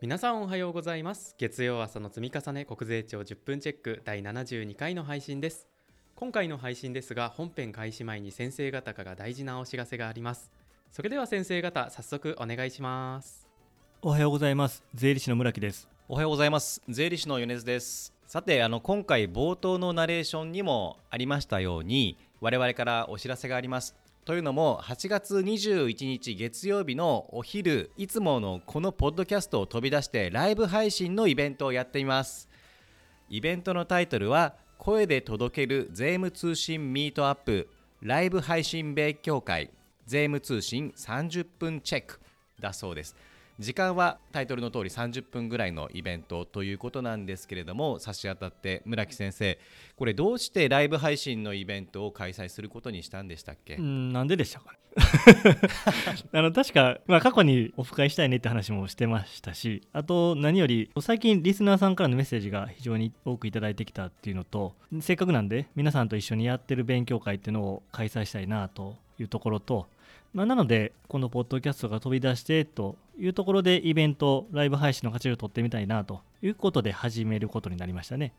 [0.00, 1.34] 皆さんおはようございます。
[1.38, 5.66] 月曜朝の積み重ね国税庁10分チェック第72回の配信です。
[6.14, 10.52] 今回の配信ですが本編開始前に先生方から大事なお知らせがあります。
[10.92, 13.48] それでは先生方早速お願いします。
[14.00, 14.84] おはようございます。
[14.94, 15.88] 税理士の村木です。
[16.08, 16.80] おはようございます。
[16.88, 18.14] 税理士の米津です。
[18.28, 23.96] さてあの今回冒頭のナレーションにもありましたように我々からお知らせがあります
[24.28, 32.46] というのも8月21日月曜日のお昼いつものこのポッドキャストを飛び出してライブ配信のイベントをやっています。
[33.30, 37.70] イベントのタイトルは声で届ける税務通信ミートアップ
[38.02, 39.70] ライブ配信勉強会
[40.04, 42.20] 税務通信30分チェック
[42.60, 43.16] だそうです。
[43.58, 49.58] 時間はタイトルの通り30分ぐらいのイベントということなんですけれども差し当たって村木先生
[49.96, 53.74] これどうしてライブ配信のイベントを開催することにしたんでしたっけ？
[53.76, 54.78] うんなんででしたかね。
[56.32, 69.86] あの確か、まあ、過去にオフ会したいねって話もしてましたしあと何より最近リスナーさんからのメッセージが非常に多くいいてきたっていうのとせっかくなんで皆さんと一緒にやってる勉強会っていうのを開催したいなというところと
[70.32, 78.32] まあ、なので、このポッドキャストが飛び出してというところでイベント、ライブ配信の形を取ってみたいなということで始めることになりましたね。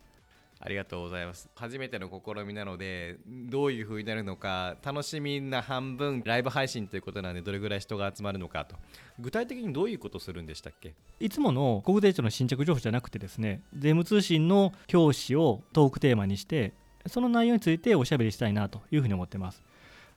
[0.62, 1.50] ありがとうございます。
[1.56, 8.76] 初めての試みなので、どういう風になるのか、楽しみな半分、ライブ配信ということなんで、どれぐらい人が集まるのかと。
[9.20, 10.96] 具体的にどういうことするんでしたっけ？
[11.22, 16.74] いつもの国税庁の新着情報じゃなくてですね、税務通信の教師をトークテーマにして、
[17.08, 19.64] その内容についておしゃべりしたいなというふうに思ってます。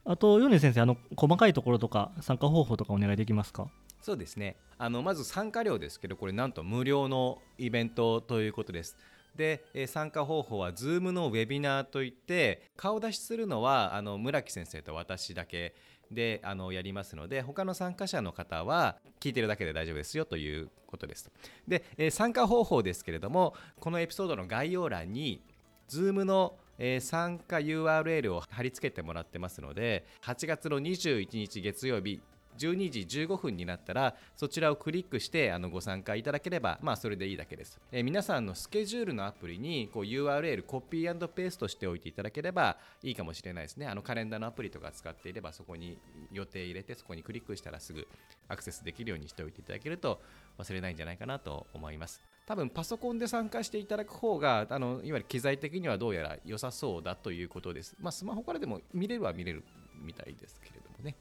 [0.04, 3.68] あと米先生あの細かいところとか参加方法とかお願いできますか？
[4.00, 4.56] そうですね。
[4.78, 8.96] あのまず参加料ですけどこれなんと無料のイベントということです。
[9.36, 15.74] で、参加方法は Zoom のウェビナーといって顔出しするのはあの村木先生と私だけ
[16.10, 21.30] であのやりますので他の参加者の方は聞いてるだけで大丈夫ですよということです。
[21.68, 25.40] で、参加方法ですけれどもこのエピソードの概要欄に
[25.88, 32.20] Zoom のえー、参加 URL を貼り付けてもらってますので8月の21日月曜日
[32.58, 45.98] 12時15分になったらそちらをクリックしてあのご参加いただければまあそれでいいだけです、えー、皆さんのスケジュールのアプリにこう URL コピーペーストしておいていただければいいかもしれないですねあのカレンダーのアプリとか使っていればそこに
[46.32, 48.06] 予定入れてそこにクリックしたらすぐ
[48.48, 50.20] アクセスできるようにしておいていただけると
[50.58, 57.94] 忘れないんじゃないかなと思います多分パソコンで参加していただく方があのいわゆる機材的にはどうやら良さそうだということです。
[58.00, 59.64] まあ、スマホからでも見れるは見れる
[60.00, 61.16] みたいですけれどもね。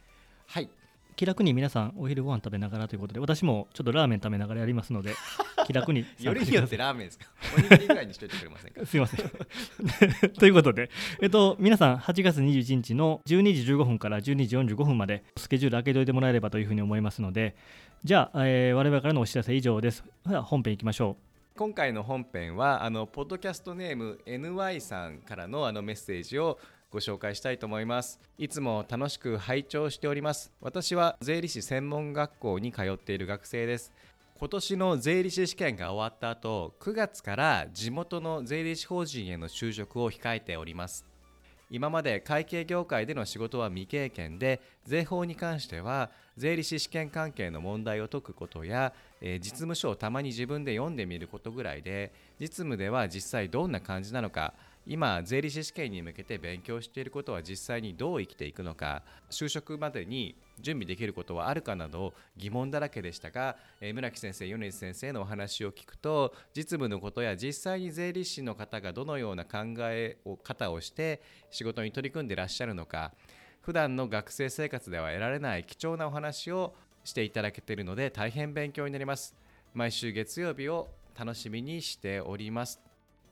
[0.48, 0.70] はい。
[1.22, 5.14] 気楽に皆さんお昼ご飯食べながらということで私もちょっとラーメン食べながらやりますので
[5.68, 7.28] 気楽によりによってラーメンですか？
[7.56, 9.30] おにぎりぐらいにしといてくれませんかすいません
[10.32, 10.90] ということで、
[11.22, 17.56] えっと、皆さん8月21日の12時15分から12時45分までスケジュール開けといてもらえればというふうに思いますので
[18.04, 20.04] じゃあ、えー、我々からのお知らせ以上です。
[20.28, 21.32] では本編いきましょう。
[21.56, 26.58] 今回の本編はあのポッドキャストネーム NY さんからのあのメッセージを
[26.92, 28.20] ご紹介したいと思います。
[28.38, 30.52] いつも楽しく拝聴しております。
[30.60, 33.94] 私は税理士専門学校に通っている学生です。
[34.38, 41.06] 今年の税理士試験が終わった後9月から地元の税理士法人への就職を控えております。
[41.70, 48.92] 今まで会計業界での仕事は未経験で税法に関しては税理士試験関係の問題を解くことや、
[49.22, 54.54] えー、実務書をたまに自分で読んでみることぐらいで実務では実際どんな感じなのか
[54.88, 71.22] 今税理士試験に向けて勉強していることは実際にどう生きていくのか就職までに準備できることはあるかなど疑問だらけでしたが、え、村木先生米津先生のお話を聞くと実務のことや実際に税理士の方がどのような考えを方をして
[71.52, 73.12] 仕事に取り組んでいらっしゃるのか
[73.62, 79.36] 普段の学生生活では得られない貴重なお話をしていただけているので大変勉強になります。
[79.74, 82.91] 毎週月曜日を楽しみにしております。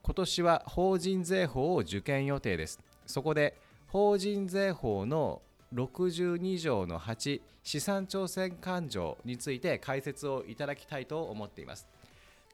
[0.10, 2.80] 今年は法人税法を受験予定です。
[3.06, 3.56] そこで
[3.90, 11.88] 法人税法の62条の8資産挑戦勘定について解説をいただきたいと思っています。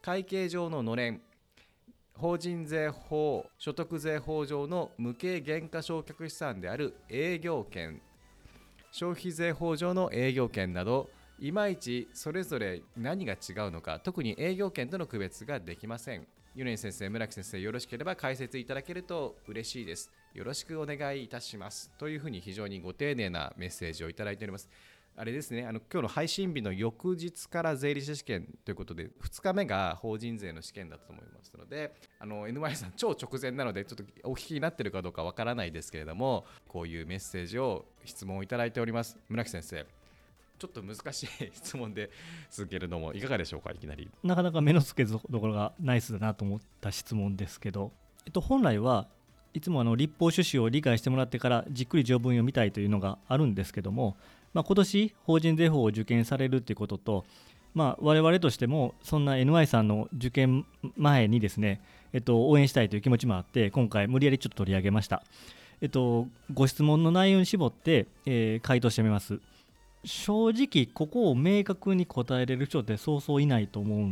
[0.02, 1.22] 会計上ののれん
[2.18, 8.02] 法人税法所得税法上の無形減価償却資産である営業権
[8.92, 11.10] 消費税法上の営業権など
[11.40, 16.28] いまいちそれぞれ何が違うのか特に営業権との区別ができません。
[16.64, 20.10] 米先生村木先生よろしければ解説いただけると嬉しいです。
[20.34, 21.92] よろしくお願いいたします。
[21.98, 24.70] というふうに非常にご丁寧なメッセージをいただいております。
[25.18, 39.18] あれですねあの今日の配信日の翌日から税理士試験ということで2日目が法人税の試験だったと思いますので NY さん超直前なのでちょっとお聞きになってるかどうかわからないですけれどもこういうメッセージを質問をいただいております。
[39.30, 39.86] 村木先生
[40.58, 42.10] ちょっと難しい質問で
[42.50, 47.92] すけれどもいかがでしょうかいきなりなかなか目の付けどころがナイスだなと思った質問ですけど、
[48.26, 49.08] えっと、本来は
[49.54, 54.18] いつもあの立法趣旨を理解してもらってからじっくり条文を読みたいというのがあるんですけども、
[54.54, 57.26] まあ、今年法人税法を受験されるということと、
[57.74, 60.66] まあ、我々としてもそんな NY さんの受験
[60.98, 61.82] 前にですね、
[62.12, 65.24] えっと、応援したいという気持ちもあって今回無理やりちょっと取り上げました。
[65.82, 69.40] えっと、ご質問の内容に絞って、えー、回答してみます。
[70.06, 74.10] 正直、ここを明確に答えれる人ってそうそういないと思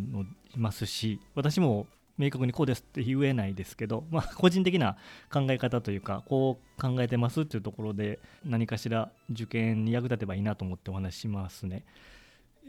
[0.56, 1.88] いますし、私も
[2.18, 4.98] 明確にこうですって言えないですけど、まあ、個人的な
[5.32, 11.84] 考え方というかこう考えてますっていうところで何かしら受験に役立てばいいなと思ってお話しますね。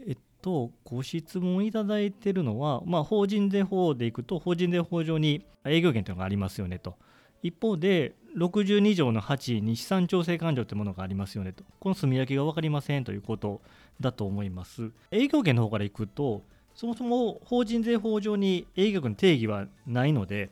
[0.07, 6.95] えっとご質問いただいてるのは、まあ、法人税法でいくと法人税法上に営業権というのがありますよねと。
[7.43, 13.61] 一方で62条の8に資産調整勘定というものがありますよねとこの住み分けが分かりませんということ
[13.99, 16.41] だと思います営業権の方からいくと
[16.75, 20.49] そもそも法人税法上に営業権の定義はないので、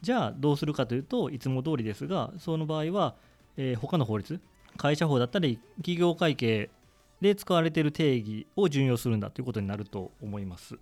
[0.00, 3.16] じゃあどうするかというといつも通りですが、その場合は、
[3.56, 4.40] えー、他の法律、
[4.76, 6.70] 会社法だったり企業会計
[7.20, 10.78] で使われている定義を準用するんだということになると思います。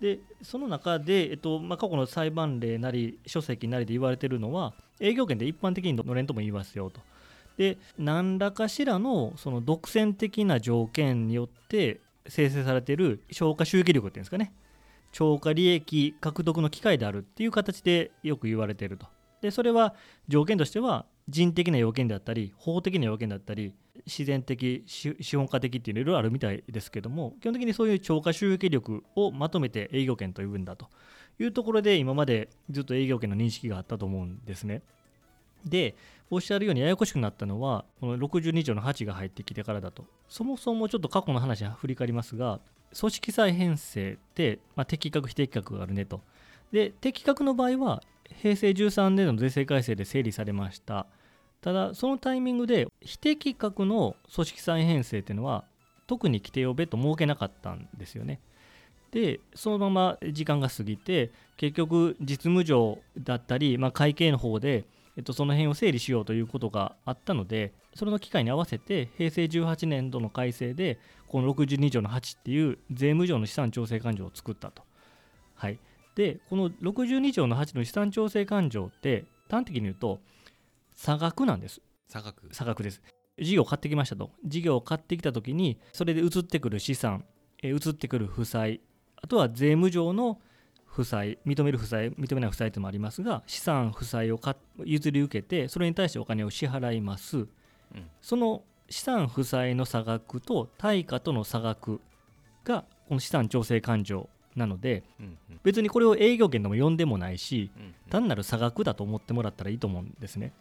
[0.00, 7.00] でその中で、えっとまあ、過去の裁判例なり書籍なりで言われてるのは営業権で一般的に乗れんとも言いますよと。
[7.56, 14.54] で何らかしらのその独占的な条件によって生成されている消化収益力っていうんですかね
[15.12, 19.06] 超過利益獲得の機会であるっていう形でよく言われていると
[19.42, 19.94] でそれは
[20.28, 23.74] 条件としては人的な要件であったり法的な要件だったり
[24.06, 30.88] 自然的資本家的っていうのいろいろあるみたいですけども基本的にそういう超過収益力をまとめて営業権と呼ぶんだと
[31.38, 34.82] いうところで今までずっと営業権の認識があったと思うんですね。
[35.64, 35.94] で
[36.30, 42.60] おっしゃるようにややこしくなったのはこの62条の8が入ってきてからだとそもそもちょっと過去の話振り返りますが
[42.98, 46.22] 組織再編成って、まあ、適格非適格があるねと。
[46.72, 48.02] で適格の場合は
[48.34, 51.06] 平成13年の税制改正で整理されました。
[51.60, 55.64] ただそのタイミングで非適格の組織再編成っていうのは
[56.06, 58.40] 特に規定を別途設けなかったんですよね。
[59.10, 64.84] でそのまま時間が過ぎて結局実務上だったり、まあ、会計の方で
[65.16, 70.98] えっと、その辺を整理しようということがあったのでそれの機会に合わせて平成18年度の改正で
[71.28, 74.82] この62条の8っていう税務上の資産調整勘定を作ったと。
[75.54, 75.78] はい、
[76.20, 80.20] でこの62条の8の資産調整勘定って端的に言うと
[80.94, 81.80] 差額なんです。
[82.08, 83.00] 差額差額です。
[83.40, 84.30] 事業を買ってきましたと。
[84.44, 87.24] 事業を買ってきた時にそれで移ってくる資産、
[87.62, 88.82] え移ってくる負債
[89.16, 90.38] あとは税務上の
[90.84, 94.40] 負債認める負債認めない負債ともありますが資産負債を
[94.84, 97.46] 譲り受けてそれに対してお金を支払います、うん、
[98.20, 102.00] その資産負債の差額と対価との差額
[102.64, 105.04] がこの資産調整勘定なので、
[105.62, 107.70] 別にこれを営業権でも呼んでもないし、
[108.08, 110.52] 単なる差額だと思ってもらったらいいと思うんですね、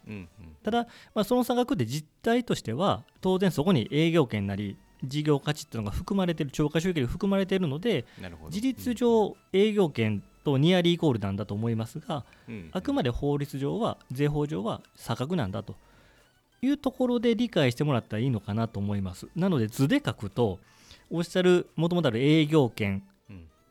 [0.63, 8.05] ただ、まあ、その差額で実態としては当然そこに営業権なり事業価値っていうのが含まれている超過収益が含まれているので
[8.49, 15.75] 事実上営業権とニアリーイコールなんだと思いますが、うん、あくまで法律上は税法上は差額なんだと。
[16.61, 19.29] いうところで理解してもらったらいいのかなと思います。
[19.33, 20.59] なので図で書くと
[21.09, 23.03] おっしゃるもともとある営業権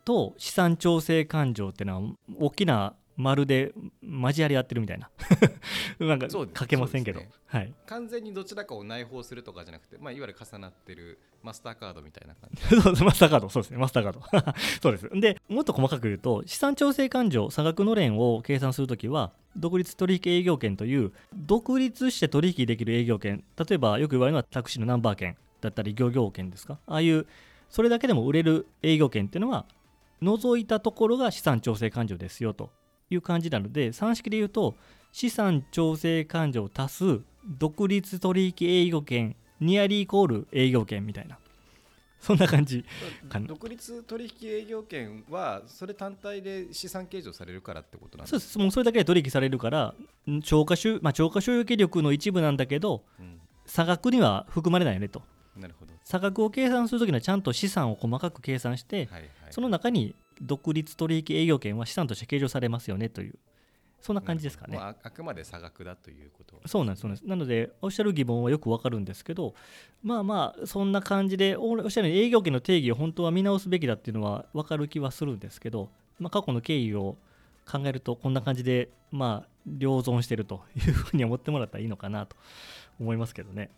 [0.09, 5.11] と資産調整勘定っていうのは大きなまるで交わり合ってるみたいな。
[5.99, 12.62] なんか書けませんけど、ね、はい、完全にどちらかを内包するとかじゃなくて、まあ、いわゆる重なってるマスターカードみたいな感じ。
[12.81, 13.05] そうです。
[13.05, 13.49] マスターカード。
[13.50, 13.77] そうですね。
[13.77, 14.53] マスターカード。
[14.81, 15.11] そうです。
[15.21, 23.45] でもっと細かく言うと資産調整勘定差額の連を計算するときは独立取引営業権という独立して取引できる営業権。
[23.69, 26.79] 例えばよく言われるのはタクシーのナンバー権だったり漁業権ですか？
[26.87, 27.27] ああいう
[27.69, 29.67] それだけでも売れる営業権っていうのは
[30.21, 32.71] 除いたところが資産調整勘定ですよと
[33.11, 34.75] いう感じなので算式で言うと
[35.13, 41.39] 資産調整勘定足す独立取引営業権ニアリーイコール営業権みたいな。
[42.21, 42.85] そんな感じ
[43.47, 48.41] 独立取引営業権はそれ単体で資産計上されるからってことなんですか？
[48.41, 48.59] そうです。
[48.59, 49.95] もうそれだけで取引されるから
[50.43, 55.23] 超過収,、まあ、超過収益力の一部なんだけど、うん、差額には含まれないよねと。
[55.57, 55.93] なるほど。
[56.03, 63.35] 差額を計算するときにはちゃんと資産を細かく計算して、はいはい、その中に独立取引営業権は資産として計上されますよねという
[64.00, 64.78] そんな感じですかね。
[64.78, 69.55] ああくまで差額だということそうなんですそうなんですなのでおっしゃる疑問はよくわかるんですけど
[70.02, 77.17] まあまあそんな感じでおっしゃる営業権の定義を本当は見直すべきだっていうのは分かる気はするんですけど、まあ、過去の経緯を
[77.71, 82.37] 考えるとこんな感じでまあ両存してるというふうに思ってもらったらいいのかなと
[83.00, 83.71] 思いますけどね。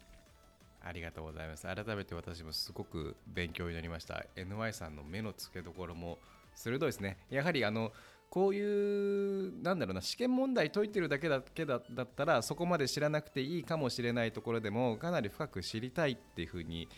[0.82, 1.62] ありがとうございます。
[1.62, 4.24] 改めて私もすごく勉強になりました。
[4.36, 6.18] NY さんの目の付けどころも
[6.54, 7.18] 鋭いですね。
[7.30, 7.92] やはりあの
[8.30, 16.88] こういうなんだろうな試験問題解いてるだけだけだだったらそこまで知らなくていいかもしれないところでもかなり深く知りたいっていうふうに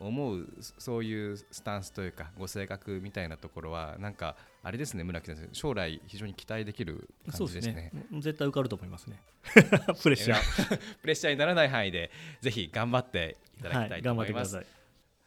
[0.00, 0.46] 思う
[0.78, 7.92] そういうスタンスというかご性格みたいなところはなんかあれですね村木先生将来非常に期待できる感じですね。
[8.18, 9.20] 絶対受かると思いますね。
[10.02, 10.80] プレッシャー。
[11.00, 14.66] プレッシャーにならない範囲でぜひ頑張っていただきたいと思います、はい、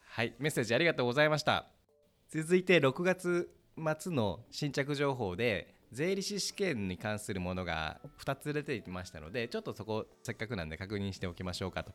[0.02, 1.66] はい、メッセージありがとうございました。
[2.28, 3.50] 続いて6月
[4.02, 11.92] 末の新着情報で税理士試験に関するものが2つ出てきましたのでちょっとそこせっかくなんで確認しておきましょうかと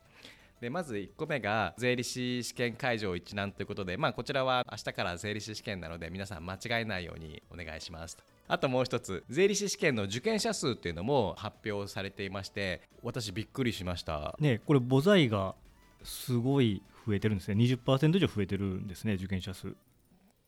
[0.62, 8.24] でまず1個目が税理士試験会場一覧ということで、まあ、こちらは明日から税理士試験なので皆さん間違えないようにお願いしますと。
[8.48, 14.36] あともう一つ税理士試験の受験者数っていうのも発表されていまして私びっくりしました。
[14.40, 15.56] ねこれ母材が
[16.04, 17.64] すごい増えてるんですね。
[17.64, 19.74] 20%以上増えてるんですね受験者数。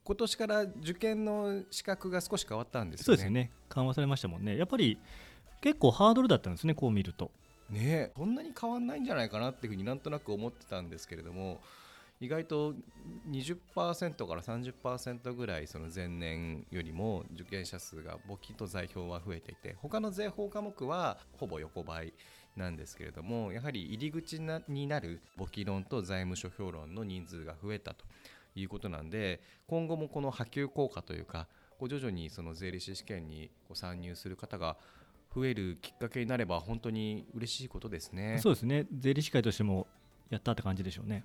[0.03, 3.05] 今年から受験の資格が少し変わったんですよね。
[3.05, 3.51] そうですね。
[3.69, 4.57] 緩和されましたもんね。
[4.57, 4.97] やっぱり
[5.61, 7.31] 結構ハードルだったんですねこう見ると
[7.71, 11.61] ねそんなに変わんないんじゃないかなっていうふうになんとなく思ってたんですけれども
[12.19, 12.75] 意外と
[13.31, 22.13] 20%から30%ぐらいその前年よりも受験者数が簿記と財票は増えていて他の税法科目はほぼ横ばい
[22.55, 28.05] なんですけれどもやはり入り口になる簿記論と財務諸表論の人数が増えたと。
[28.55, 31.47] いうことなんで今後もこの波及効果というか
[31.79, 34.77] 徐々にその税理士試験に参入する方が
[35.33, 38.39] 増えるきっかけになれば本当に嬉しいことですね。
[38.41, 38.85] そうですね。
[38.97, 39.87] 税理士会としても
[40.29, 41.23] やったって感じでしょうね。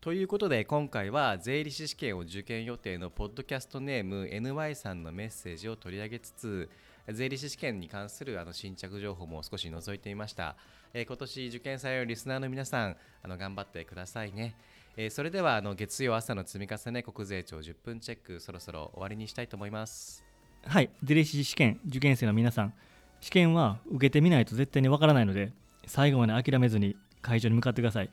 [0.00, 6.70] ということで今回は税理士試験を受験予定のポッドキャストネーム NY さんのメッセージを取り上げつつ
[7.08, 10.54] 税理士試験に関するあの新着情報も少し覗いてみました、
[10.94, 14.54] えー、今年受験採用リスナーの皆さんあの頑張ってくださいね、
[14.96, 20.24] えー、それではあの月曜朝の積み重ね国税庁10分チェックそろそろ終わりにしたいと思います。
[20.64, 20.90] はい。
[21.02, 22.74] 税理士試験受験生の皆さん
[23.20, 25.52] 試験は受けてみないと絶対にわからないので
[25.86, 28.10] 最後まで諦めずに会場に向かってください。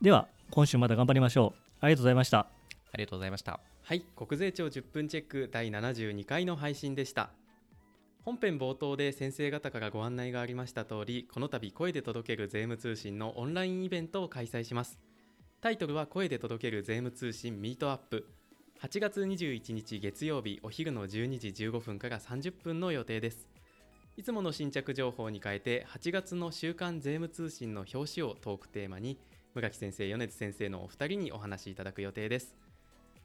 [0.00, 1.60] では今週また頑張りましょう。
[1.80, 2.38] ありがとうございました。
[2.92, 3.60] ありがとうございました。
[3.82, 7.30] はい国税庁10分チェック第72回の配信でした。
[8.24, 15.00] 本編冒頭で先生方からご案内がありました通りこの度声で届ける税務通信のオンラインイベントを開催します。
[15.60, 18.26] タイトルは声で届ける税務通信ミートアップ。
[18.82, 23.46] 8月21日月曜日お昼の12時15分から30分の予定です。
[24.18, 29.16] いつもの新着情報に変えて8月の週刊税務通信の表紙をトークテーマに
[29.54, 32.54] 村木先生米津先生のお二人にお話しいただく予定です。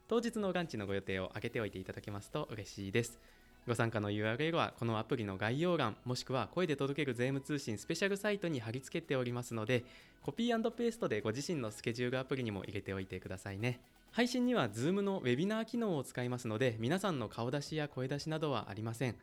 [0.08, 3.20] 当日の元地のご予定を挙げておいていただけますと嬉しいです。
[3.68, 9.84] ご参加の URL はこのアプリの概要欄もしくは声で届ける税務通信スペシャルサイトに貼り付けておりますので
[10.24, 13.82] コピーペーストでご自身のスケジュールアプリにも入れておいてくださいね。
[14.14, 19.16] 配信には Zoom のウェビナー機能を使いますので皆さんの顔出しや声出しなどはありません。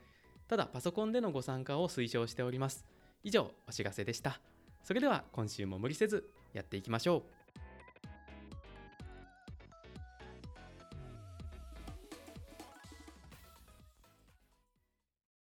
[0.48, 2.84] ただパソコンでのご参加を推奨しております。
[3.22, 4.40] 以上お知らせでした。
[4.82, 7.43] それでは今週も無理せずやっていきましょう。